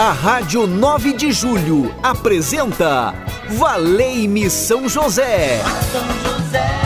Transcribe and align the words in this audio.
A 0.00 0.12
Rádio 0.12 0.66
9 0.66 1.12
de 1.12 1.30
Julho 1.30 1.94
apresenta 2.02 3.12
Valei-me 3.50 4.48
São 4.48 4.88
José. 4.88 5.62
São 5.92 6.38
José, 6.38 6.80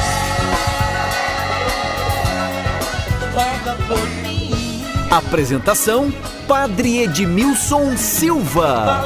roga 3.33 3.79
por 3.87 4.05
mim. 4.21 4.51
Apresentação: 5.13 6.13
Padre 6.49 7.05
Edmilson 7.05 7.97
Silva. 7.97 9.05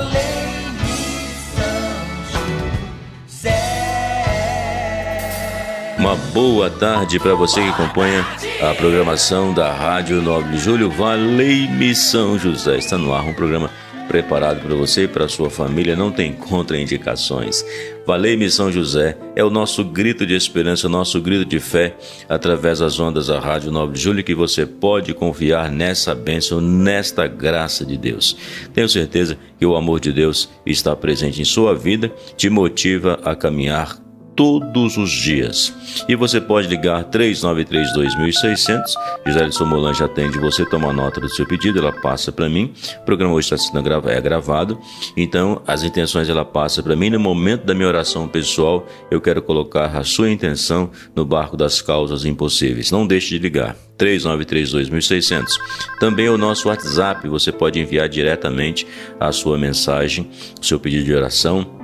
Uma 5.99 6.17
boa 6.33 6.71
tarde 6.71 7.21
para 7.21 7.35
você 7.35 7.61
que 7.61 7.69
acompanha 7.69 8.27
a 8.63 8.75
programação 8.75 9.53
da 9.53 9.71
Rádio 9.71 10.23
9 10.23 10.53
de 10.53 10.59
Julho. 10.59 10.91
Valei-me 10.91 11.95
São 11.95 12.39
José. 12.39 12.79
Está 12.79 12.97
no 12.97 13.13
ar 13.13 13.25
um 13.25 13.35
programa 13.35 13.71
preparado 14.09 14.61
para 14.61 14.75
você 14.75 15.05
e 15.05 15.09
para 15.09 15.29
sua 15.29 15.51
família, 15.51 15.95
não 15.95 16.11
tem 16.11 16.33
contraindicações. 16.33 17.65
Valei-me 18.07 18.51
São 18.51 18.73
José 18.73 19.19
é 19.37 19.45
o 19.45 19.51
nosso 19.51 19.85
grito 19.85 20.27
de 20.27 20.35
esperança, 20.35 20.87
o 20.87 20.91
nosso 20.91 21.21
grito 21.21 21.45
de 21.45 21.61
fé 21.61 21.95
através 22.27 22.79
das 22.79 22.99
ondas 22.99 23.27
da 23.27 23.39
Rádio 23.39 23.71
9 23.71 23.93
de 23.93 24.01
Julho 24.01 24.25
que 24.25 24.35
você 24.35 24.65
pode 24.65 25.13
confiar 25.13 25.71
nessa 25.71 26.15
bênção, 26.15 26.59
nesta 26.59 27.27
graça 27.27 27.85
de 27.85 27.99
Deus. 27.99 28.35
Tenho 28.73 28.89
certeza 28.89 29.37
que 29.59 29.67
o 29.67 29.77
amor 29.77 30.01
de 30.01 30.11
Deus 30.11 30.49
está 30.65 30.97
presente 30.97 31.43
em 31.43 31.45
sua 31.45 31.75
vida, 31.75 32.11
te 32.35 32.49
motiva 32.49 33.21
a 33.23 33.37
caminhar 33.37 34.08
todos 34.39 34.97
os 34.97 35.11
dias. 35.11 35.75
E 36.09 36.15
você 36.15 36.41
pode 36.41 36.69
ligar 36.69 37.03
393-2600. 37.07 38.85
Gisele 39.27 39.51
Somolange 39.51 40.05
atende 40.05 40.39
você, 40.39 40.65
toma 40.65 40.93
nota 40.93 41.21
do 41.21 41.29
seu 41.29 41.45
pedido, 41.45 41.81
ela 41.81 41.91
passa 41.91 42.31
para 42.31 42.49
mim. 42.49 42.73
O 43.01 43.05
programa 43.05 43.35
hoje 43.35 43.47
está 43.47 43.59
sendo 43.59 43.83
gravado, 43.83 44.11
é 44.11 44.21
gravado. 44.21 44.79
Então, 45.17 45.61
as 45.67 45.83
intenções 45.83 46.29
ela 46.29 46.45
passa 46.45 46.85
para 46.85 46.95
mim. 46.95 47.11
No 47.11 47.19
momento 47.19 47.65
da 47.65 47.75
minha 47.75 47.89
oração 47.89 48.29
pessoal, 48.29 48.87
eu 49.11 49.21
quero 49.21 49.43
colocar 49.43 49.87
a 49.87 50.05
sua 50.05 50.31
intenção 50.31 50.89
no 51.17 51.25
barco 51.25 51.57
das 51.57 51.83
causas 51.83 52.25
impossíveis. 52.25 52.93
Não 52.93 53.05
deixe 53.09 53.31
de 53.31 53.41
ligar. 53.41 53.75
393-2600. 53.99 55.47
Também 55.99 56.29
o 56.29 56.39
nosso 56.39 56.69
WhatsApp, 56.69 57.27
você 57.27 57.51
pode 57.51 57.81
enviar 57.81 58.09
diretamente 58.09 58.87
a 59.19 59.33
sua 59.33 59.59
mensagem, 59.59 60.31
seu 60.63 60.79
pedido 60.79 61.05
de 61.07 61.13
oração 61.13 61.78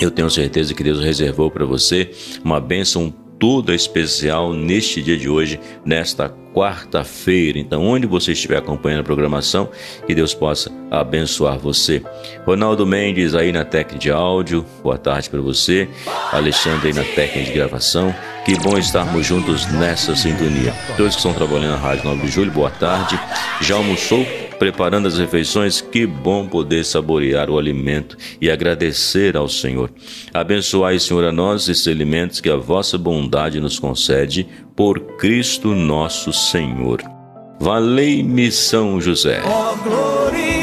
eu 0.00 0.10
tenho 0.10 0.30
certeza 0.30 0.74
que 0.74 0.82
Deus 0.82 1.00
reservou 1.00 1.50
para 1.50 1.64
você 1.64 2.10
uma 2.42 2.60
bênção 2.60 3.12
toda 3.38 3.74
especial 3.74 4.52
neste 4.52 5.02
dia 5.02 5.16
de 5.16 5.28
hoje, 5.28 5.60
nesta 5.84 6.28
quarta-feira. 6.54 7.58
Então, 7.58 7.82
onde 7.84 8.06
você 8.06 8.32
estiver 8.32 8.56
acompanhando 8.56 9.00
a 9.00 9.04
programação, 9.04 9.68
que 10.06 10.14
Deus 10.14 10.32
possa 10.32 10.70
abençoar 10.90 11.58
você. 11.58 12.02
Ronaldo 12.46 12.86
Mendes 12.86 13.34
aí 13.34 13.52
na 13.52 13.64
técnica 13.64 13.98
de 13.98 14.10
áudio, 14.10 14.64
boa 14.82 14.96
tarde 14.96 15.28
para 15.28 15.40
você. 15.40 15.88
Alexandre 16.32 16.88
aí 16.88 16.94
na 16.94 17.04
técnica 17.04 17.50
de 17.50 17.52
gravação. 17.52 18.14
Que 18.44 18.56
bom 18.58 18.78
estarmos 18.78 19.26
juntos 19.26 19.66
nessa 19.72 20.14
sintonia. 20.14 20.72
Todos 20.96 21.14
que 21.14 21.20
estão 21.20 21.32
trabalhando 21.32 21.72
na 21.72 21.76
Rádio 21.76 22.04
9 22.04 22.26
de 22.26 22.30
Julho, 22.30 22.50
boa 22.52 22.70
tarde. 22.70 23.18
Já 23.60 23.74
almoçou? 23.74 24.24
Preparando 24.58 25.08
as 25.08 25.18
refeições, 25.18 25.80
que 25.80 26.06
bom 26.06 26.46
poder 26.46 26.84
saborear 26.84 27.50
o 27.50 27.58
alimento 27.58 28.16
e 28.40 28.50
agradecer 28.50 29.36
ao 29.36 29.48
Senhor. 29.48 29.90
Abençoai, 30.32 30.98
Senhor, 30.98 31.24
a 31.24 31.32
nós 31.32 31.68
esses 31.68 31.88
alimentos 31.88 32.40
que 32.40 32.50
a 32.50 32.56
vossa 32.56 32.96
bondade 32.96 33.60
nos 33.60 33.78
concede, 33.78 34.46
por 34.74 35.00
Cristo 35.16 35.74
nosso 35.74 36.32
Senhor. 36.32 37.02
Valei-me 37.60 38.50
São 38.50 39.00
José. 39.00 39.40
Oh, 39.44 40.53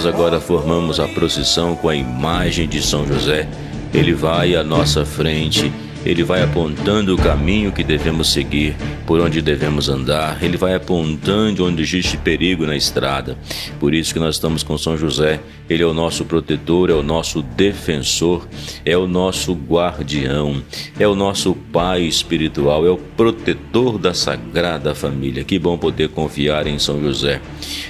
nós 0.00 0.06
agora 0.06 0.40
formamos 0.40 0.98
a 0.98 1.06
procissão 1.06 1.76
com 1.76 1.86
a 1.86 1.94
imagem 1.94 2.66
de 2.66 2.80
São 2.80 3.06
José. 3.06 3.46
Ele 3.92 4.14
vai 4.14 4.54
à 4.54 4.64
nossa 4.64 5.04
frente 5.04 5.70
ele 6.04 6.22
vai 6.24 6.42
apontando 6.42 7.14
o 7.14 7.18
caminho 7.18 7.72
que 7.72 7.84
devemos 7.84 8.32
seguir, 8.32 8.74
por 9.06 9.20
onde 9.20 9.42
devemos 9.42 9.88
andar, 9.88 10.42
ele 10.42 10.56
vai 10.56 10.74
apontando 10.74 11.64
onde 11.64 11.82
existe 11.82 12.16
perigo 12.16 12.64
na 12.66 12.76
estrada. 12.76 13.36
Por 13.78 13.94
isso 13.94 14.12
que 14.12 14.20
nós 14.20 14.36
estamos 14.36 14.62
com 14.62 14.78
São 14.78 14.96
José, 14.96 15.40
ele 15.68 15.82
é 15.82 15.86
o 15.86 15.94
nosso 15.94 16.24
protetor, 16.24 16.90
é 16.90 16.94
o 16.94 17.02
nosso 17.02 17.42
defensor, 17.42 18.46
é 18.84 18.96
o 18.96 19.06
nosso 19.06 19.52
guardião, 19.52 20.62
é 20.98 21.06
o 21.06 21.14
nosso 21.14 21.54
pai 21.72 22.02
espiritual, 22.02 22.84
é 22.84 22.90
o 22.90 22.96
protetor 22.96 23.96
da 23.96 24.12
sagrada 24.12 24.94
família. 24.94 25.44
Que 25.44 25.58
bom 25.58 25.78
poder 25.78 26.08
confiar 26.08 26.66
em 26.66 26.78
São 26.78 27.00
José. 27.00 27.40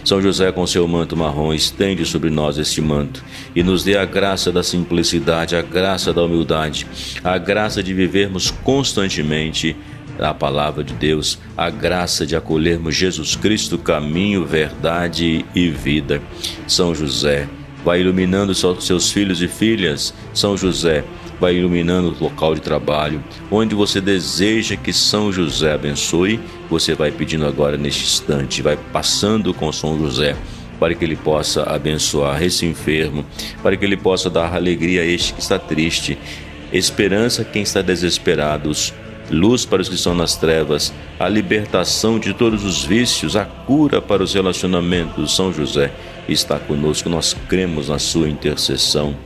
São 0.05 0.21
José, 0.21 0.53
com 0.53 0.67
seu 0.67 0.87
manto 0.87 1.17
marrom, 1.17 1.55
estende 1.55 2.05
sobre 2.05 2.29
nós 2.29 2.59
este 2.59 2.81
manto 2.81 3.25
e 3.55 3.63
nos 3.63 3.83
dê 3.83 3.97
a 3.97 4.05
graça 4.05 4.53
da 4.53 4.63
simplicidade, 4.63 5.57
a 5.57 5.63
graça 5.63 6.13
da 6.13 6.23
humildade, 6.23 6.87
a 7.25 7.39
graça 7.39 7.83
de 7.83 7.95
vivermos 8.01 8.51
constantemente 8.51 9.77
a 10.19 10.33
palavra 10.33 10.83
de 10.83 10.95
Deus, 10.95 11.39
a 11.57 11.69
graça 11.69 12.27
de 12.27 12.35
acolhermos 12.35 12.95
Jesus 12.95 13.37
Cristo, 13.37 13.77
caminho, 13.77 14.45
verdade 14.45 15.45
e 15.55 15.69
vida. 15.69 16.23
São 16.67 16.95
José, 16.95 17.47
vai 17.85 18.01
iluminando 18.01 18.55
seus 18.55 19.13
filhos 19.13 19.43
e 19.43 19.49
filhas. 19.49 20.15
São 20.33 20.57
José, 20.57 21.05
vai 21.39 21.57
iluminando 21.57 22.17
o 22.19 22.25
local 22.25 22.55
de 22.55 22.63
trabalho, 22.63 23.23
onde 23.51 23.75
você 23.75 24.01
deseja 24.01 24.77
que 24.77 24.93
São 24.93 25.31
José 25.31 25.75
abençoe, 25.75 26.41
você 26.71 26.95
vai 26.95 27.11
pedindo 27.11 27.47
agora 27.47 27.77
neste 27.77 28.05
instante, 28.05 28.63
vai 28.63 28.79
passando 28.93 29.53
com 29.53 29.71
São 29.73 29.99
José 29.99 30.37
para 30.79 30.95
que 30.95 31.05
ele 31.05 31.17
possa 31.17 31.63
abençoar 31.65 32.43
esse 32.43 32.65
enfermo, 32.65 33.25
para 33.63 33.77
que 33.77 33.85
ele 33.85 33.99
possa 33.99 34.31
dar 34.31 34.55
alegria 34.55 35.03
a 35.03 35.05
este 35.05 35.35
que 35.35 35.43
está 35.43 35.59
triste, 35.59 36.19
esperança 36.73 37.45
quem 37.45 37.63
está 37.63 37.83
desesperado, 37.83 38.71
luz 39.31 39.65
para 39.65 39.83
os 39.83 39.89
que 39.89 39.95
estão 39.95 40.15
nas 40.15 40.37
trevas, 40.37 40.93
a 41.19 41.29
libertação 41.29 42.19
de 42.19 42.35
todos 42.35 42.65
os 42.65 42.85
vícios, 42.85 43.37
a 43.37 43.45
cura 43.45 44.01
para 44.01 44.23
os 44.23 44.35
relacionamentos. 44.35 45.35
São 45.35 45.53
José 45.53 45.93
está 46.29 46.59
conosco, 46.59 47.09
nós 47.09 47.37
cremos 47.49 47.89
na 47.89 47.99
sua 47.99 48.29
intercessão. 48.29 49.17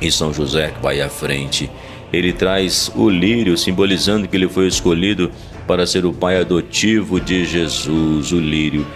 E 0.00 0.10
São 0.10 0.32
José 0.32 0.74
vai 0.82 1.00
à 1.00 1.08
frente. 1.08 1.70
Ele 2.12 2.32
traz 2.32 2.90
o 2.94 3.08
lírio, 3.08 3.56
simbolizando 3.56 4.28
que 4.28 4.36
ele 4.36 4.48
foi 4.48 4.66
escolhido 4.66 5.30
para 5.66 5.86
ser 5.86 6.04
o 6.06 6.12
pai 6.12 6.38
adotivo 6.38 7.20
de 7.20 7.44
Jesus, 7.44 8.32
o 8.32 8.38
lírio. 8.38 8.86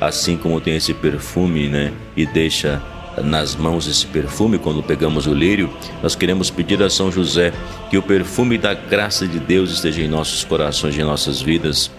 Assim 0.00 0.36
como 0.36 0.60
tem 0.60 0.76
esse 0.76 0.94
perfume, 0.94 1.68
né? 1.68 1.92
E 2.16 2.24
deixa 2.24 2.80
nas 3.20 3.54
mãos 3.54 3.86
esse 3.86 4.06
perfume 4.06 4.58
quando 4.58 4.82
pegamos 4.82 5.26
o 5.26 5.34
lírio, 5.34 5.70
nós 6.02 6.14
queremos 6.14 6.50
pedir 6.50 6.82
a 6.82 6.90
São 6.90 7.10
José 7.10 7.52
que 7.88 7.98
o 7.98 8.02
perfume 8.02 8.58
da 8.58 8.74
graça 8.74 9.26
de 9.26 9.38
Deus 9.38 9.70
esteja 9.70 10.02
em 10.02 10.08
nossos 10.08 10.44
corações 10.44 10.98
em 10.98 11.04
nossas 11.04 11.40
vidas, 11.40 11.90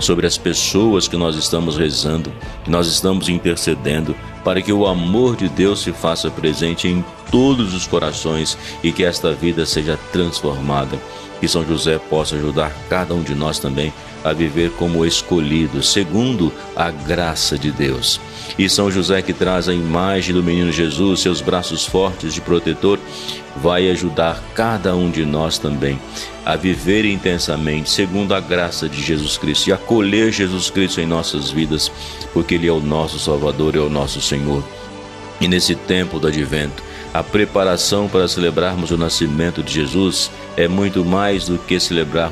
sobre 0.00 0.26
as 0.26 0.38
pessoas 0.38 1.06
que 1.06 1.16
nós 1.16 1.36
estamos 1.36 1.76
rezando, 1.76 2.32
que 2.64 2.70
nós 2.70 2.86
estamos 2.86 3.28
intercedendo, 3.28 4.16
para 4.42 4.62
que 4.62 4.72
o 4.72 4.86
amor 4.86 5.36
de 5.36 5.48
Deus 5.48 5.80
se 5.80 5.92
faça 5.92 6.30
presente 6.30 6.88
em 6.88 7.04
todos 7.30 7.74
os 7.74 7.86
corações 7.86 8.56
e 8.82 8.90
que 8.90 9.04
esta 9.04 9.32
vida 9.32 9.66
seja 9.66 9.98
transformada. 10.10 10.98
Que 11.38 11.48
São 11.48 11.66
José 11.66 11.98
possa 11.98 12.36
ajudar 12.36 12.72
cada 12.88 13.14
um 13.14 13.22
de 13.22 13.34
nós 13.34 13.58
também 13.58 13.92
a 14.24 14.32
viver 14.32 14.70
como 14.72 15.06
escolhido, 15.06 15.82
segundo 15.82 16.52
a 16.76 16.90
graça 16.90 17.58
de 17.58 17.70
Deus. 17.70 18.20
E 18.58 18.68
São 18.68 18.90
José, 18.90 19.22
que 19.22 19.32
traz 19.32 19.68
a 19.68 19.74
imagem 19.74 20.34
do 20.34 20.42
menino 20.42 20.72
Jesus, 20.72 21.20
seus 21.20 21.40
braços 21.40 21.86
fortes 21.86 22.34
de 22.34 22.40
protetor, 22.40 22.98
vai 23.56 23.90
ajudar 23.90 24.42
cada 24.54 24.94
um 24.94 25.10
de 25.10 25.24
nós 25.24 25.58
também 25.58 25.98
a 26.44 26.56
viver 26.56 27.04
intensamente 27.04 27.90
segundo 27.90 28.34
a 28.34 28.40
graça 28.40 28.88
de 28.88 29.02
Jesus 29.02 29.36
Cristo 29.36 29.68
e 29.68 29.72
acolher 29.72 30.32
Jesus 30.32 30.70
Cristo 30.70 31.00
em 31.00 31.06
nossas 31.06 31.50
vidas, 31.50 31.90
porque 32.32 32.54
Ele 32.54 32.68
é 32.68 32.72
o 32.72 32.80
nosso 32.80 33.18
Salvador, 33.18 33.76
é 33.76 33.80
o 33.80 33.90
nosso 33.90 34.20
Senhor. 34.20 34.62
E 35.40 35.48
nesse 35.48 35.74
tempo 35.74 36.18
do 36.18 36.26
advento, 36.28 36.82
a 37.12 37.22
preparação 37.22 38.08
para 38.08 38.28
celebrarmos 38.28 38.90
o 38.90 38.98
nascimento 38.98 39.62
de 39.62 39.72
Jesus 39.72 40.30
é 40.56 40.68
muito 40.68 41.04
mais 41.04 41.46
do 41.46 41.58
que 41.58 41.80
celebrar 41.80 42.30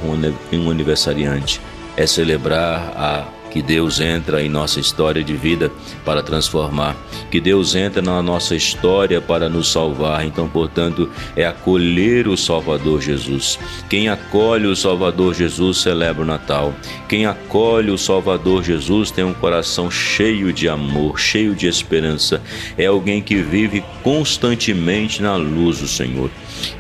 um 0.53 0.71
aniversariante 0.71 1.61
é 1.99 2.06
celebrar 2.06 2.93
a 2.97 3.25
que 3.50 3.62
Deus 3.62 4.00
entra 4.00 4.43
em 4.43 4.49
nossa 4.49 4.81
história 4.81 5.23
de 5.23 5.35
vida 5.35 5.71
para 6.05 6.23
transformar, 6.23 6.97
que 7.31 7.41
Deus 7.41 7.75
entra 7.75 8.03
na 8.03 8.23
nossa 8.23 8.55
história 8.55 9.21
para 9.21 9.49
nos 9.49 9.71
salvar. 9.71 10.25
Então, 10.25 10.49
portanto, 10.49 11.11
é 11.37 11.47
acolher 11.47 12.29
o 12.29 12.37
Salvador 12.37 13.00
Jesus. 13.00 13.59
Quem 13.89 14.09
acolhe 14.09 14.67
o 14.67 14.77
Salvador 14.77 15.35
Jesus 15.35 15.79
celebra 15.79 16.23
o 16.23 16.27
Natal. 16.27 16.75
Quem 17.09 17.27
acolhe 17.27 17.91
o 17.91 17.99
Salvador 17.99 18.62
Jesus 18.62 19.11
tem 19.11 19.25
um 19.25 19.35
coração 19.35 19.91
cheio 19.91 20.53
de 20.53 20.69
amor, 20.69 21.19
cheio 21.19 21.55
de 21.55 21.67
esperança. 21.67 22.43
É 22.77 22.87
alguém 22.87 23.23
que 23.23 23.37
vive 23.37 23.85
constantemente 24.03 25.23
na 25.23 25.37
luz 25.37 25.79
do 25.79 25.89
Senhor. 25.89 26.31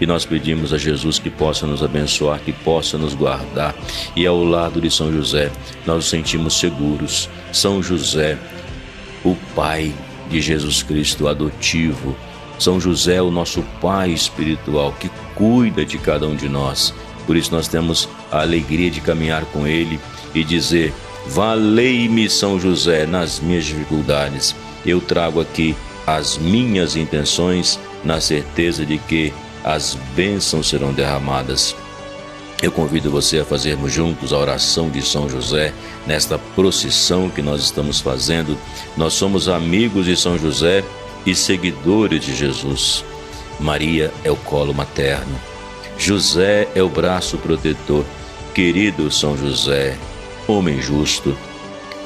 E 0.00 0.06
nós 0.06 0.24
pedimos 0.24 0.72
a 0.72 0.78
Jesus 0.78 1.18
que 1.18 1.30
possa 1.30 1.66
nos 1.66 1.82
abençoar, 1.82 2.40
que 2.40 2.52
possa 2.52 2.98
nos 2.98 3.14
guardar. 3.14 3.74
E 4.16 4.26
ao 4.26 4.42
lado 4.42 4.80
de 4.80 4.90
São 4.90 5.12
José, 5.12 5.50
nós 5.86 5.96
nos 5.96 6.08
sentimos 6.08 6.57
seguros. 6.58 7.28
São 7.52 7.82
José, 7.82 8.38
o 9.24 9.36
Pai 9.54 9.92
de 10.30 10.40
Jesus 10.40 10.82
Cristo 10.82 11.28
adotivo. 11.28 12.16
São 12.58 12.80
José, 12.80 13.22
o 13.22 13.30
nosso 13.30 13.62
Pai 13.80 14.10
espiritual, 14.10 14.92
que 14.98 15.10
cuida 15.34 15.84
de 15.84 15.98
cada 15.98 16.26
um 16.26 16.34
de 16.34 16.48
nós. 16.48 16.92
Por 17.26 17.36
isso 17.36 17.54
nós 17.54 17.68
temos 17.68 18.08
a 18.30 18.40
alegria 18.40 18.90
de 18.90 19.00
caminhar 19.00 19.44
com 19.46 19.66
Ele 19.66 20.00
e 20.34 20.42
dizer: 20.42 20.92
Valei-me, 21.26 22.28
São 22.28 22.58
José, 22.58 23.06
nas 23.06 23.38
minhas 23.40 23.64
dificuldades. 23.64 24.54
Eu 24.84 25.00
trago 25.00 25.40
aqui 25.40 25.76
as 26.06 26.38
minhas 26.38 26.96
intenções, 26.96 27.78
na 28.02 28.20
certeza 28.20 28.86
de 28.86 28.96
que 28.98 29.32
as 29.62 29.94
bênçãos 30.16 30.68
serão 30.68 30.92
derramadas. 30.92 31.76
Eu 32.60 32.72
convido 32.72 33.08
você 33.08 33.38
a 33.38 33.44
fazermos 33.44 33.92
juntos 33.92 34.32
a 34.32 34.38
oração 34.38 34.90
de 34.90 35.00
São 35.00 35.28
José 35.28 35.72
nesta 36.04 36.36
procissão 36.36 37.30
que 37.30 37.40
nós 37.40 37.62
estamos 37.62 38.00
fazendo. 38.00 38.58
Nós 38.96 39.12
somos 39.12 39.48
amigos 39.48 40.06
de 40.06 40.16
São 40.16 40.36
José 40.36 40.82
e 41.24 41.36
seguidores 41.36 42.20
de 42.24 42.34
Jesus. 42.34 43.04
Maria 43.60 44.12
é 44.24 44.30
o 44.30 44.36
colo 44.36 44.74
materno. 44.74 45.38
José 45.96 46.68
é 46.74 46.82
o 46.82 46.88
braço 46.88 47.38
protetor. 47.38 48.04
Querido 48.52 49.08
São 49.08 49.36
José, 49.36 49.96
homem 50.48 50.82
justo, 50.82 51.36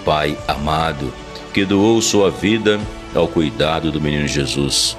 Pai 0.04 0.36
amado, 0.46 1.12
que 1.54 1.64
doou 1.64 2.02
sua 2.02 2.30
vida 2.30 2.78
ao 3.14 3.26
cuidado 3.26 3.90
do 3.90 4.00
menino 4.00 4.28
Jesus. 4.28 4.98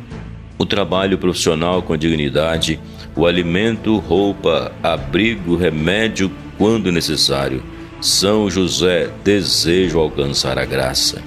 o 0.61 0.65
trabalho 0.65 1.17
profissional 1.17 1.81
com 1.81 1.97
dignidade, 1.97 2.79
o 3.15 3.25
alimento, 3.25 3.97
roupa, 3.97 4.71
abrigo, 4.83 5.55
remédio 5.55 6.31
quando 6.55 6.91
necessário. 6.91 7.63
São 7.99 8.47
José, 8.47 9.09
desejo 9.23 9.97
alcançar 9.97 10.59
a 10.59 10.65
graça. 10.65 11.19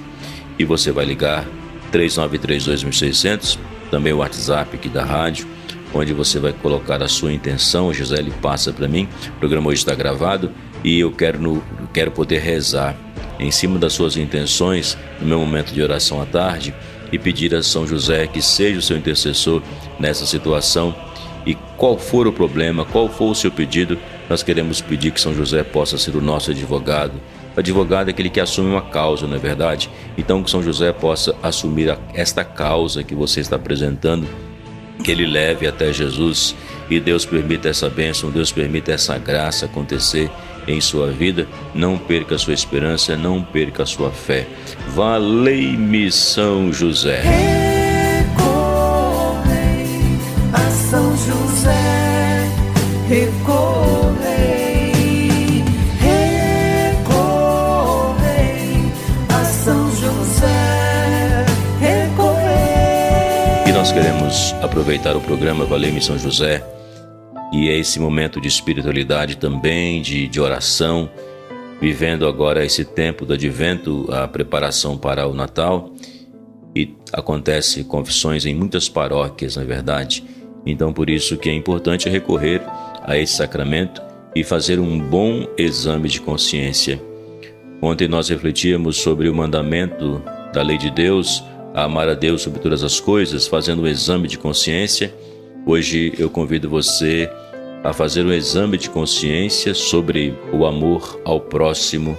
E 0.57 0.63
você 0.63 0.89
vai 0.89 1.03
ligar 1.03 1.45
3932.600, 1.91 3.59
também 3.91 4.13
o 4.13 4.19
WhatsApp 4.19 4.73
aqui 4.73 4.87
da 4.87 5.03
rádio, 5.03 5.45
onde 5.93 6.13
você 6.13 6.39
vai 6.39 6.53
colocar 6.53 7.03
a 7.03 7.07
sua 7.09 7.33
intenção. 7.33 7.93
José 7.93 8.19
ele 8.19 8.31
passa 8.41 8.71
para 8.71 8.87
mim. 8.87 9.05
O 9.35 9.39
programa 9.39 9.67
hoje 9.67 9.79
está 9.79 9.93
gravado 9.93 10.49
e 10.81 10.97
eu 10.97 11.11
quero, 11.11 11.41
no, 11.41 11.61
quero 11.93 12.09
poder 12.09 12.39
rezar 12.39 12.95
em 13.37 13.51
cima 13.51 13.77
das 13.77 13.91
suas 13.91 14.15
intenções 14.15 14.97
no 15.19 15.27
meu 15.27 15.39
momento 15.39 15.73
de 15.73 15.81
oração 15.81 16.21
à 16.21 16.25
tarde 16.25 16.73
e 17.15 17.19
pedir 17.19 17.55
a 17.55 17.63
São 17.63 17.87
José 17.87 18.27
que 18.27 18.41
seja 18.41 18.79
o 18.79 18.81
seu 18.81 18.97
intercessor 18.97 19.61
nessa 19.99 20.25
situação 20.25 20.93
e 21.45 21.55
qual 21.77 21.97
for 21.97 22.27
o 22.27 22.33
problema, 22.33 22.85
qual 22.85 23.07
for 23.07 23.31
o 23.31 23.35
seu 23.35 23.51
pedido, 23.51 23.97
nós 24.29 24.43
queremos 24.43 24.81
pedir 24.81 25.11
que 25.11 25.21
São 25.21 25.33
José 25.33 25.63
possa 25.63 25.97
ser 25.97 26.15
o 26.15 26.21
nosso 26.21 26.51
advogado. 26.51 27.13
O 27.55 27.59
advogado 27.59 28.09
é 28.09 28.11
aquele 28.11 28.29
que 28.29 28.39
assume 28.39 28.69
uma 28.69 28.81
causa, 28.81 29.27
não 29.27 29.35
é 29.35 29.39
verdade? 29.39 29.89
Então 30.17 30.43
que 30.43 30.49
São 30.49 30.61
José 30.61 30.91
possa 30.91 31.35
assumir 31.41 31.97
esta 32.13 32.43
causa 32.43 33.03
que 33.03 33.15
você 33.15 33.39
está 33.39 33.55
apresentando, 33.55 34.27
que 35.03 35.11
ele 35.11 35.25
leve 35.25 35.67
até 35.67 35.93
Jesus 35.93 36.55
e 36.89 36.99
Deus 36.99 37.25
permita 37.25 37.69
essa 37.69 37.89
bênção, 37.89 38.31
Deus 38.31 38.51
permita 38.51 38.91
essa 38.91 39.17
graça 39.17 39.65
acontecer 39.65 40.29
em 40.67 40.81
sua 40.81 41.11
vida. 41.11 41.47
Não 41.73 41.97
perca 41.97 42.35
a 42.35 42.39
sua 42.39 42.53
esperança, 42.53 43.15
não 43.15 43.41
perca 43.41 43.83
a 43.83 43.85
sua 43.85 44.11
fé. 44.11 44.47
Valei-me 44.89 46.11
São 46.11 46.71
José. 46.71 47.21
recorrei, 53.07 54.43
recorrei 56.99 57.25
a 59.29 59.45
São 59.45 59.89
José, 59.95 61.45
recorrei. 61.79 63.67
E 63.67 63.71
nós 63.71 63.91
queremos 63.91 64.55
aproveitar 64.61 65.15
o 65.15 65.21
programa 65.21 65.65
Valeu-me 65.65 66.01
São 66.01 66.17
José 66.17 66.63
e 67.55 67.69
é 67.69 67.77
esse 67.77 68.01
momento 68.01 68.41
de 68.41 68.49
espiritualidade 68.49 69.37
também, 69.37 70.01
de, 70.01 70.27
de 70.27 70.41
oração, 70.41 71.09
vivendo 71.79 72.27
agora 72.27 72.65
esse 72.65 72.83
tempo 72.83 73.25
do 73.25 73.33
advento, 73.33 74.05
a 74.11 74.27
preparação 74.27 74.97
para 74.97 75.25
o 75.25 75.33
Natal. 75.33 75.93
E 76.75 76.93
acontece 77.13 77.85
confissões 77.85 78.45
em 78.45 78.53
muitas 78.53 78.89
paróquias, 78.89 79.55
na 79.55 79.61
é 79.61 79.65
verdade. 79.65 80.21
Então, 80.65 80.91
por 80.91 81.09
isso 81.09 81.37
que 81.37 81.49
é 81.49 81.53
importante 81.53 82.09
recorrer 82.09 82.61
a 83.01 83.17
esse 83.17 83.37
sacramento 83.37 84.01
e 84.35 84.43
fazer 84.43 84.77
um 84.77 84.99
bom 84.99 85.47
exame 85.57 86.09
de 86.09 86.19
consciência. 86.19 87.01
Ontem 87.81 88.09
nós 88.09 88.27
refletíamos 88.27 88.97
sobre 88.97 89.29
o 89.29 89.33
mandamento 89.33 90.21
da 90.53 90.61
lei 90.61 90.77
de 90.77 90.91
Deus, 90.91 91.41
a 91.73 91.85
amar 91.85 92.09
a 92.09 92.15
Deus 92.15 92.41
sobre 92.41 92.59
todas 92.59 92.83
as 92.83 92.99
coisas, 92.99 93.47
fazendo 93.47 93.83
um 93.83 93.87
exame 93.87 94.27
de 94.27 94.37
consciência. 94.37 95.13
Hoje 95.65 96.13
eu 96.19 96.29
convido 96.29 96.69
você 96.69 97.29
a 97.85 97.93
fazer 97.93 98.25
um 98.25 98.33
exame 98.33 98.79
de 98.79 98.89
consciência 98.89 99.75
sobre 99.75 100.33
o 100.51 100.65
amor 100.65 101.21
ao 101.23 101.39
próximo, 101.39 102.17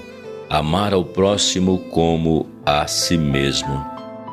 amar 0.49 0.95
ao 0.95 1.05
próximo 1.05 1.79
como 1.91 2.47
a 2.65 2.87
si 2.87 3.19
mesmo. 3.19 3.85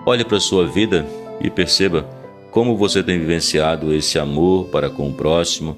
Olhe 0.05 0.23
para 0.23 0.37
a 0.37 0.39
sua 0.39 0.67
vida 0.67 1.03
e 1.41 1.49
perceba 1.49 2.07
como 2.51 2.77
você 2.77 3.01
tem 3.01 3.17
vivenciado 3.17 3.91
esse 3.91 4.19
amor 4.19 4.65
para 4.65 4.91
com 4.91 5.09
o 5.09 5.13
próximo, 5.13 5.75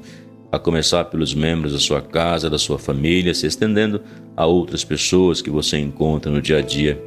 a 0.52 0.60
começar 0.60 1.06
pelos 1.06 1.34
membros 1.34 1.72
da 1.72 1.80
sua 1.80 2.02
casa, 2.02 2.50
da 2.50 2.58
sua 2.58 2.78
família, 2.78 3.34
se 3.34 3.48
estendendo 3.48 4.02
a 4.36 4.46
outras 4.46 4.84
pessoas 4.84 5.42
que 5.42 5.50
você 5.50 5.78
encontra 5.78 6.30
no 6.30 6.42
dia 6.42 6.58
a 6.58 6.62
dia. 6.62 7.02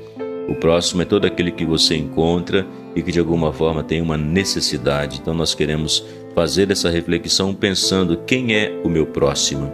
O 0.48 0.54
próximo 0.54 1.02
é 1.02 1.04
todo 1.04 1.26
aquele 1.26 1.52
que 1.52 1.66
você 1.66 1.96
encontra 1.96 2.66
e 2.96 3.02
que 3.02 3.12
de 3.12 3.18
alguma 3.18 3.52
forma 3.52 3.82
tem 3.82 4.00
uma 4.00 4.16
necessidade. 4.16 5.18
Então 5.20 5.34
nós 5.34 5.54
queremos 5.54 6.02
fazer 6.38 6.70
essa 6.70 6.88
reflexão 6.88 7.52
pensando 7.52 8.18
quem 8.18 8.54
é 8.54 8.80
o 8.84 8.88
meu 8.88 9.04
próximo. 9.04 9.72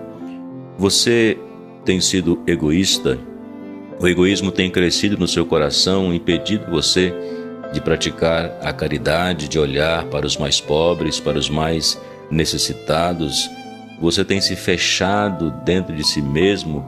Você 0.79 1.37
tem 1.85 2.01
sido 2.01 2.43
egoísta? 2.47 3.19
O 4.01 4.09
egoísmo 4.09 4.51
tem 4.51 4.71
crescido 4.71 5.19
no 5.19 5.29
seu 5.29 5.45
coração, 5.45 6.15
impedido 6.15 6.65
você 6.71 7.13
de 7.71 7.83
praticar 7.83 8.59
a 8.63 8.73
caridade, 8.73 9.47
de 9.47 9.59
olhar 9.59 10.07
para 10.07 10.25
os 10.25 10.39
mais 10.39 10.59
pobres, 10.59 11.21
para 11.21 11.39
os 11.39 11.51
mais 11.51 12.01
necessitados. 12.31 13.47
Você 14.01 14.25
tem 14.25 14.41
se 14.41 14.57
fechado 14.57 15.51
dentro 15.67 15.95
de 15.95 16.03
si 16.03 16.23
mesmo 16.23 16.83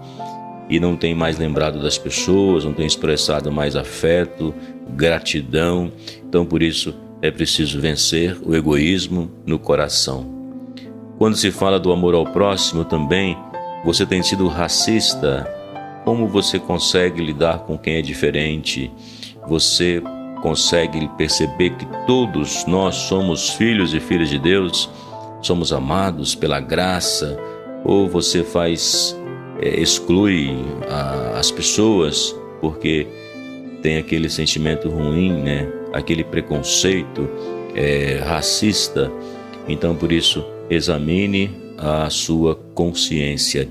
e 0.70 0.80
não 0.80 0.96
tem 0.96 1.14
mais 1.14 1.36
lembrado 1.38 1.82
das 1.82 1.98
pessoas, 1.98 2.64
não 2.64 2.72
tem 2.72 2.86
expressado 2.86 3.52
mais 3.52 3.76
afeto, 3.76 4.54
gratidão. 4.88 5.92
Então, 6.26 6.46
por 6.46 6.62
isso, 6.62 6.94
é 7.26 7.30
preciso 7.30 7.80
vencer 7.80 8.36
o 8.44 8.54
egoísmo 8.54 9.30
no 9.44 9.58
coração. 9.58 10.26
Quando 11.18 11.36
se 11.36 11.50
fala 11.50 11.80
do 11.80 11.92
amor 11.92 12.14
ao 12.14 12.24
próximo 12.24 12.84
também, 12.84 13.36
você 13.84 14.04
tem 14.04 14.22
sido 14.22 14.48
racista. 14.48 15.50
Como 16.04 16.28
você 16.28 16.58
consegue 16.58 17.22
lidar 17.22 17.60
com 17.60 17.76
quem 17.76 17.96
é 17.96 18.02
diferente? 18.02 18.90
Você 19.48 20.02
consegue 20.42 21.08
perceber 21.16 21.70
que 21.70 21.86
todos 22.06 22.66
nós 22.66 22.94
somos 22.94 23.50
filhos 23.50 23.94
e 23.94 24.00
filhas 24.00 24.28
de 24.28 24.38
Deus, 24.38 24.88
somos 25.42 25.72
amados 25.72 26.34
pela 26.34 26.60
graça, 26.60 27.38
ou 27.84 28.08
você 28.08 28.44
faz 28.44 29.16
é, 29.60 29.80
exclui 29.80 30.54
a, 30.88 31.38
as 31.38 31.50
pessoas 31.50 32.34
porque 32.60 33.06
tem 33.82 33.96
aquele 33.96 34.28
sentimento 34.28 34.88
ruim, 34.88 35.32
né? 35.32 35.68
Aquele 35.96 36.24
preconceito 36.24 37.28
é, 37.74 38.20
racista. 38.24 39.10
Então, 39.68 39.94
por 39.94 40.12
isso, 40.12 40.44
examine 40.68 41.50
a 41.78 42.08
sua 42.10 42.54
consciência. 42.74 43.68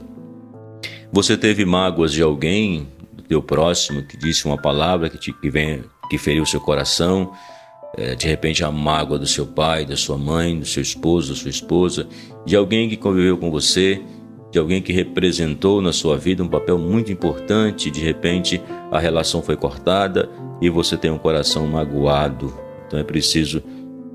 Você 1.11 1.37
teve 1.37 1.65
mágoas 1.65 2.11
de 2.11 2.21
alguém, 2.21 2.87
do 3.13 3.23
teu 3.23 3.41
próximo, 3.41 4.03
que 4.03 4.17
disse 4.17 4.45
uma 4.45 4.57
palavra 4.57 5.09
que, 5.09 5.17
te, 5.17 5.33
que, 5.33 5.49
vem, 5.49 5.83
que 6.09 6.17
feriu 6.17 6.45
seu 6.45 6.59
coração, 6.59 7.31
é, 7.97 8.15
de 8.15 8.27
repente 8.27 8.63
a 8.63 8.71
mágoa 8.71 9.17
do 9.17 9.25
seu 9.25 9.47
pai, 9.47 9.85
da 9.85 9.95
sua 9.95 10.17
mãe, 10.17 10.59
do 10.59 10.65
seu 10.65 10.83
esposo, 10.83 11.33
da 11.33 11.39
sua 11.39 11.49
esposa, 11.49 12.07
de 12.45 12.55
alguém 12.55 12.89
que 12.89 12.97
conviveu 12.97 13.37
com 13.37 13.49
você? 13.49 14.01
De 14.51 14.59
alguém 14.59 14.81
que 14.81 14.93
representou 14.93 15.81
na 15.81 15.91
sua 15.91 16.17
vida 16.17 16.43
um 16.43 16.47
papel 16.47 16.77
muito 16.77 17.11
importante, 17.11 17.89
de 17.89 18.01
repente 18.01 18.61
a 18.91 18.99
relação 18.99 19.41
foi 19.41 19.55
cortada 19.55 20.29
e 20.61 20.69
você 20.69 20.97
tem 20.97 21.11
um 21.11 21.17
coração 21.17 21.67
magoado. 21.67 22.53
Então 22.87 22.99
é 22.99 23.03
preciso 23.03 23.61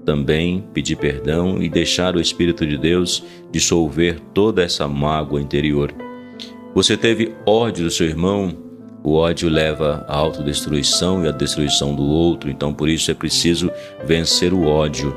também 0.04 0.64
pedir 0.72 0.96
perdão 0.96 1.62
e 1.62 1.68
deixar 1.68 2.16
o 2.16 2.20
Espírito 2.20 2.66
de 2.66 2.76
Deus 2.76 3.22
dissolver 3.50 4.20
toda 4.32 4.62
essa 4.62 4.88
mágoa 4.88 5.40
interior. 5.40 5.92
Você 6.74 6.96
teve 6.96 7.34
ódio 7.46 7.84
do 7.84 7.90
seu 7.90 8.06
irmão, 8.06 8.54
o 9.02 9.14
ódio 9.14 9.48
leva 9.48 10.04
à 10.08 10.16
autodestruição 10.16 11.24
e 11.24 11.28
à 11.28 11.30
destruição 11.30 11.94
do 11.94 12.04
outro, 12.04 12.50
então 12.50 12.72
por 12.72 12.88
isso 12.88 13.10
é 13.10 13.14
preciso 13.14 13.70
vencer 14.04 14.52
o 14.52 14.66
ódio. 14.66 15.16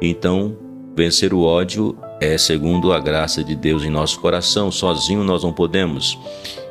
Então, 0.00 0.56
vencer 0.94 1.32
o 1.32 1.40
ódio 1.40 1.96
é 2.20 2.36
segundo 2.36 2.92
a 2.92 2.98
graça 2.98 3.42
de 3.42 3.54
Deus 3.54 3.84
em 3.84 3.90
nosso 3.90 4.20
coração. 4.20 4.70
Sozinho 4.70 5.24
nós 5.24 5.42
não 5.42 5.52
podemos. 5.52 6.18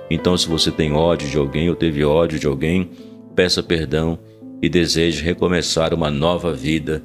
Então, 0.09 0.37
se 0.37 0.47
você 0.47 0.69
tem 0.69 0.91
ódio 0.91 1.29
de 1.29 1.37
alguém 1.37 1.69
ou 1.69 1.75
teve 1.75 2.03
ódio 2.03 2.37
de 2.37 2.45
alguém, 2.45 2.89
peça 3.41 3.63
perdão 3.63 4.19
e 4.61 4.69
deseje 4.69 5.23
recomeçar 5.23 5.95
uma 5.95 6.11
nova 6.11 6.53
vida 6.53 7.01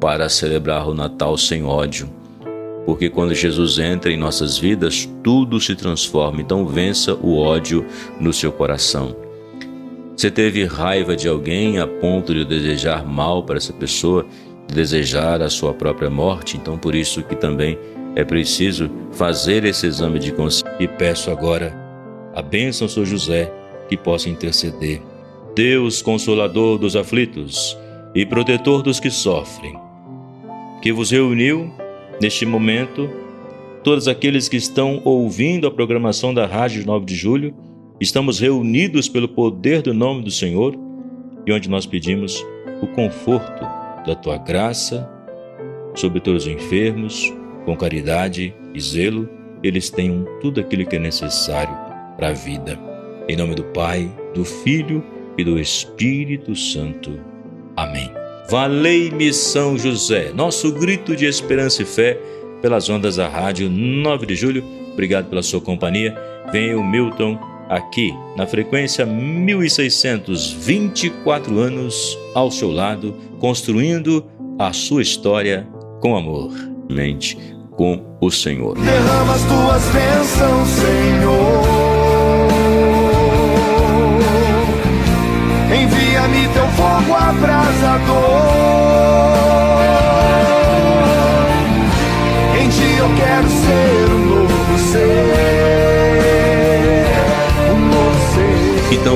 para 0.00 0.28
celebrar 0.28 0.88
o 0.88 0.94
Natal 0.94 1.36
sem 1.36 1.64
ódio. 1.64 2.08
Porque 2.86 3.10
quando 3.10 3.34
Jesus 3.34 3.76
entra 3.76 4.12
em 4.12 4.16
nossas 4.16 4.56
vidas, 4.56 5.10
tudo 5.24 5.60
se 5.60 5.74
transforma. 5.74 6.40
Então, 6.40 6.64
vença 6.64 7.14
o 7.14 7.36
ódio 7.36 7.84
no 8.20 8.32
seu 8.32 8.52
coração. 8.52 9.16
Você 10.16 10.30
teve 10.30 10.64
raiva 10.64 11.16
de 11.16 11.26
alguém 11.26 11.80
a 11.80 11.88
ponto 11.88 12.32
de 12.32 12.44
desejar 12.44 13.04
mal 13.04 13.42
para 13.42 13.56
essa 13.56 13.72
pessoa? 13.72 14.24
desejar 14.72 15.42
a 15.42 15.50
sua 15.50 15.74
própria 15.74 16.08
morte, 16.08 16.56
então 16.56 16.78
por 16.78 16.94
isso 16.94 17.24
que 17.24 17.34
também 17.34 17.76
é 18.14 18.22
preciso 18.22 18.88
fazer 19.10 19.64
esse 19.64 19.84
exame 19.84 20.20
de 20.20 20.30
consciência. 20.30 20.72
E 20.78 20.86
peço 20.86 21.28
agora 21.28 21.76
a 22.32 22.40
bênção 22.40 22.88
São 22.88 23.04
José 23.04 23.52
que 23.88 23.96
possa 23.96 24.28
interceder. 24.28 25.09
Deus 25.54 26.00
consolador 26.00 26.78
dos 26.78 26.94
aflitos 26.94 27.76
e 28.14 28.24
protetor 28.24 28.82
dos 28.82 29.00
que 29.00 29.10
sofrem, 29.10 29.76
que 30.80 30.92
vos 30.92 31.10
reuniu 31.10 31.72
neste 32.20 32.46
momento, 32.46 33.10
todos 33.82 34.06
aqueles 34.06 34.48
que 34.48 34.56
estão 34.56 35.00
ouvindo 35.04 35.66
a 35.66 35.70
programação 35.70 36.32
da 36.32 36.46
Rádio 36.46 36.84
9 36.86 37.04
de 37.04 37.14
Julho, 37.14 37.54
estamos 38.00 38.38
reunidos 38.38 39.08
pelo 39.08 39.28
poder 39.28 39.82
do 39.82 39.92
nome 39.92 40.22
do 40.22 40.30
Senhor 40.30 40.76
e 41.46 41.52
onde 41.52 41.68
nós 41.68 41.84
pedimos 41.84 42.44
o 42.80 42.86
conforto 42.86 43.64
da 44.06 44.14
tua 44.14 44.38
graça 44.38 45.08
sobre 45.94 46.20
todos 46.20 46.46
os 46.46 46.52
enfermos, 46.52 47.32
com 47.64 47.76
caridade 47.76 48.54
e 48.72 48.80
zelo, 48.80 49.28
eles 49.62 49.90
tenham 49.90 50.24
tudo 50.40 50.60
aquilo 50.60 50.86
que 50.86 50.96
é 50.96 50.98
necessário 50.98 51.74
para 52.16 52.28
a 52.28 52.32
vida. 52.32 52.78
Em 53.28 53.36
nome 53.36 53.54
do 53.54 53.64
Pai, 53.64 54.10
do 54.34 54.44
Filho 54.44 55.02
e 55.36 55.44
do 55.44 55.58
Espírito 55.58 56.54
Santo. 56.54 57.18
Amém. 57.76 58.10
Valei-me 58.48 59.30
São 59.32 59.76
José, 59.78 60.32
nosso 60.34 60.72
grito 60.72 61.14
de 61.14 61.26
esperança 61.26 61.82
e 61.82 61.84
fé 61.84 62.18
pelas 62.60 62.88
ondas 62.88 63.14
da 63.16 63.28
rádio 63.28 63.70
9 63.70 64.26
de 64.26 64.34
julho. 64.34 64.64
Obrigado 64.92 65.28
pela 65.28 65.42
sua 65.42 65.60
companhia. 65.60 66.16
Venha 66.50 66.76
o 66.78 66.84
Milton 66.84 67.38
aqui 67.68 68.12
na 68.36 68.46
frequência 68.46 69.04
1624 69.06 71.58
anos 71.58 72.18
ao 72.34 72.50
seu 72.50 72.72
lado, 72.72 73.14
construindo 73.38 74.24
a 74.58 74.72
sua 74.72 75.02
história 75.02 75.68
com 76.00 76.16
amor. 76.16 76.50
Mente 76.90 77.38
com 77.76 78.16
o 78.20 78.30
Senhor. 78.30 78.76
Derrama 78.76 79.34
as 79.34 79.44
tuas 79.44 79.84
bênçãos, 79.92 80.68
Senhor. 80.68 80.99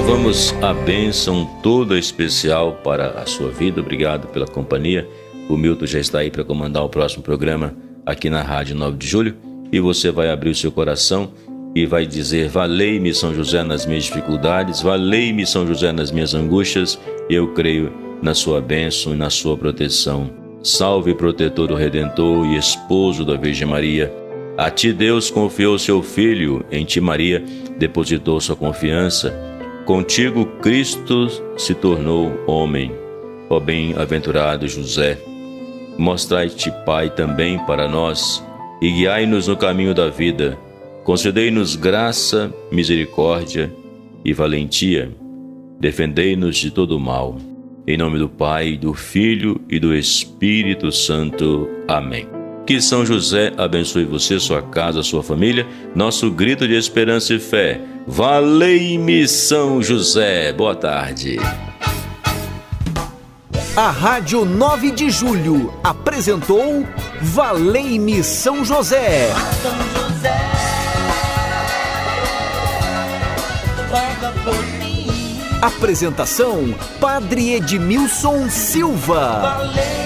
Ser. 0.05 0.11
Então 0.11 0.17
vamos 0.17 0.55
à 0.63 0.73
bênção 0.73 1.47
toda 1.63 1.99
especial 1.99 2.81
para 2.85 3.11
a 3.21 3.27
sua 3.27 3.51
vida. 3.51 3.81
Obrigado 3.81 4.29
pela 4.29 4.47
companhia. 4.47 5.09
O 5.49 5.57
Milton 5.57 5.87
já 5.87 5.99
está 5.99 6.21
aí 6.21 6.31
para 6.31 6.45
comandar 6.45 6.85
o 6.85 6.89
próximo 6.89 7.23
programa 7.23 7.75
aqui 8.05 8.31
na 8.31 8.43
Rádio 8.43 8.77
9 8.77 8.97
de 8.97 9.07
Julho 9.07 9.37
e 9.73 9.81
você 9.81 10.11
vai 10.11 10.31
abrir 10.31 10.51
o 10.51 10.55
seu 10.55 10.71
coração 10.71 11.33
e 11.75 11.87
vai 11.87 12.07
dizer: 12.07 12.49
Valei-me, 12.49 13.15
São 13.15 13.35
José, 13.35 13.63
nas 13.63 13.85
minhas 13.87 14.05
dificuldades, 14.05 14.81
valei-me, 14.81 15.47
São 15.47 15.67
José, 15.67 15.93
nas 15.93 16.11
minhas 16.11 16.35
angústias, 16.35 16.99
eu 17.29 17.49
creio 17.49 17.93
na 18.23 18.35
sua 18.35 18.61
bênção 18.61 19.13
e 19.13 19.17
na 19.17 19.31
sua 19.31 19.57
proteção. 19.57 20.31
Salve, 20.63 21.15
protetor 21.15 21.69
do 21.69 21.75
Redentor 21.75 22.47
e 22.47 22.57
esposo 22.57 23.25
da 23.25 23.37
Virgem 23.37 23.69
Maria. 23.69 24.13
A 24.57 24.71
ti 24.71 24.93
Deus 24.93 25.31
confiou 25.31 25.79
seu 25.79 26.03
Filho, 26.03 26.65
em 26.71 26.85
ti 26.85 27.01
Maria 27.01 27.45
depositou 27.77 28.41
sua 28.41 28.55
confiança. 28.57 29.54
Contigo 29.85 30.47
Cristo 30.63 31.29
se 31.59 31.75
tornou 31.75 32.33
homem. 32.47 32.93
Ó 33.51 33.61
bem-aventurado 33.61 34.67
José, 34.67 35.19
Mostrai-te, 35.97 36.73
Pai, 36.85 37.09
também 37.09 37.59
para 37.67 37.89
nós, 37.89 38.45
e 38.83 38.91
guiai-nos 38.91 39.47
no 39.47 39.57
caminho 39.57 39.95
da 39.95 40.09
vida. 40.09 40.59
Concedei-nos 41.05 41.77
graça, 41.77 42.53
misericórdia 42.73 43.73
e 44.25 44.33
valentia. 44.33 45.11
Defendei-nos 45.79 46.57
de 46.57 46.71
todo 46.71 46.99
mal. 46.99 47.37
Em 47.87 47.97
nome 47.97 48.19
do 48.19 48.29
Pai, 48.29 48.77
do 48.77 48.93
Filho 48.95 49.61
e 49.69 49.79
do 49.79 49.95
Espírito 49.95 50.91
Santo. 50.91 51.69
Amém. 51.87 52.44
Que 52.67 52.81
São 52.81 53.05
José 53.05 53.53
abençoe 53.59 54.07
você, 54.07 54.41
sua 54.41 54.63
casa, 54.63 55.03
sua 55.03 55.23
família. 55.23 55.67
Nosso 55.95 56.31
grito 56.31 56.67
de 56.67 56.75
esperança 56.75 57.35
e 57.35 57.39
fé. 57.39 57.81
Valei-me, 58.07 59.29
São 59.29 59.83
José. 59.83 60.51
Boa 60.53 60.75
tarde. 60.75 61.39
A 63.77 63.91
Rádio 63.91 64.47
9 64.47 64.93
de 64.93 65.11
Julho 65.11 65.75
apresentou 65.83 66.87
Valei-me 67.21 68.25
São 68.25 68.65
José. 68.65 69.31
São 69.63 70.09
José, 70.09 70.35
roga 73.91 74.33
por 74.43 74.67
mim. 74.79 75.07
Apresentação: 75.61 76.75
Padre 76.99 77.55
Edmilson 77.55 78.49
Silva. 78.49 79.59
Valei 79.59 80.04